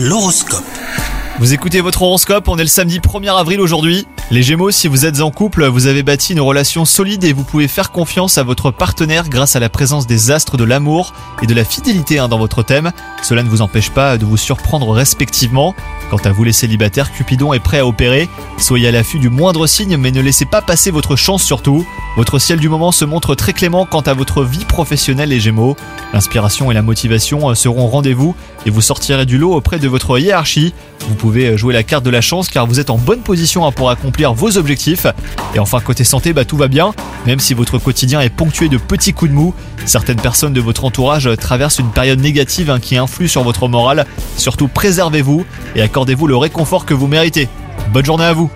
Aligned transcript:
L'horoscope. 0.00 0.62
Vous 1.40 1.54
écoutez 1.54 1.80
votre 1.80 2.02
horoscope, 2.02 2.46
on 2.46 2.56
est 2.56 2.62
le 2.62 2.68
samedi 2.68 3.00
1er 3.00 3.36
avril 3.36 3.60
aujourd'hui. 3.60 4.06
Les 4.30 4.44
Gémeaux, 4.44 4.70
si 4.70 4.86
vous 4.86 5.06
êtes 5.06 5.20
en 5.20 5.32
couple, 5.32 5.66
vous 5.66 5.88
avez 5.88 6.04
bâti 6.04 6.34
une 6.34 6.40
relation 6.40 6.84
solide 6.84 7.24
et 7.24 7.32
vous 7.32 7.42
pouvez 7.42 7.66
faire 7.66 7.90
confiance 7.90 8.38
à 8.38 8.44
votre 8.44 8.70
partenaire 8.70 9.28
grâce 9.28 9.56
à 9.56 9.60
la 9.60 9.68
présence 9.68 10.06
des 10.06 10.30
astres 10.30 10.56
de 10.56 10.62
l'amour 10.62 11.14
et 11.42 11.46
de 11.46 11.54
la 11.54 11.64
fidélité 11.64 12.20
hein, 12.20 12.28
dans 12.28 12.38
votre 12.38 12.62
thème. 12.62 12.92
Cela 13.24 13.42
ne 13.42 13.48
vous 13.48 13.60
empêche 13.60 13.90
pas 13.90 14.18
de 14.18 14.24
vous 14.24 14.36
surprendre 14.36 14.88
respectivement. 14.90 15.74
Quant 16.10 16.20
à 16.24 16.30
vous 16.30 16.44
les 16.44 16.52
célibataires, 16.52 17.10
Cupidon 17.10 17.52
est 17.52 17.58
prêt 17.58 17.80
à 17.80 17.86
opérer. 17.86 18.28
Soyez 18.56 18.86
à 18.86 18.92
l'affût 18.92 19.18
du 19.18 19.30
moindre 19.30 19.66
signe 19.66 19.96
mais 19.96 20.12
ne 20.12 20.20
laissez 20.20 20.44
pas 20.44 20.62
passer 20.62 20.92
votre 20.92 21.16
chance 21.16 21.42
surtout. 21.42 21.84
Votre 22.18 22.40
ciel 22.40 22.58
du 22.58 22.68
moment 22.68 22.90
se 22.90 23.04
montre 23.04 23.36
très 23.36 23.52
clément 23.52 23.86
quant 23.86 24.00
à 24.00 24.12
votre 24.12 24.42
vie 24.42 24.64
professionnelle 24.64 25.28
les 25.28 25.38
Gémeaux. 25.38 25.76
L'inspiration 26.12 26.68
et 26.68 26.74
la 26.74 26.82
motivation 26.82 27.54
seront 27.54 27.84
au 27.84 27.86
rendez-vous 27.86 28.34
et 28.66 28.70
vous 28.70 28.80
sortirez 28.80 29.24
du 29.24 29.38
lot 29.38 29.54
auprès 29.54 29.78
de 29.78 29.86
votre 29.86 30.18
hiérarchie. 30.18 30.74
Vous 31.08 31.14
pouvez 31.14 31.56
jouer 31.56 31.72
la 31.72 31.84
carte 31.84 32.04
de 32.04 32.10
la 32.10 32.20
chance 32.20 32.48
car 32.48 32.66
vous 32.66 32.80
êtes 32.80 32.90
en 32.90 32.98
bonne 32.98 33.20
position 33.20 33.64
hein, 33.64 33.70
pour 33.70 33.88
accomplir 33.88 34.34
vos 34.34 34.58
objectifs. 34.58 35.06
Et 35.54 35.60
enfin 35.60 35.78
côté 35.78 36.02
santé, 36.02 36.32
bah, 36.32 36.44
tout 36.44 36.56
va 36.56 36.66
bien, 36.66 36.92
même 37.24 37.38
si 37.38 37.54
votre 37.54 37.78
quotidien 37.78 38.20
est 38.20 38.30
ponctué 38.30 38.68
de 38.68 38.78
petits 38.78 39.12
coups 39.12 39.30
de 39.30 39.36
mou. 39.36 39.54
Certaines 39.84 40.20
personnes 40.20 40.52
de 40.52 40.60
votre 40.60 40.84
entourage 40.84 41.30
traversent 41.38 41.78
une 41.78 41.92
période 41.92 42.18
négative 42.18 42.68
hein, 42.68 42.80
qui 42.80 42.96
influe 42.96 43.28
sur 43.28 43.44
votre 43.44 43.68
morale. 43.68 44.06
Surtout 44.36 44.66
préservez-vous 44.66 45.46
et 45.76 45.82
accordez-vous 45.82 46.26
le 46.26 46.36
réconfort 46.36 46.84
que 46.84 46.94
vous 46.94 47.06
méritez. 47.06 47.48
Bonne 47.92 48.04
journée 48.04 48.24
à 48.24 48.32
vous 48.32 48.50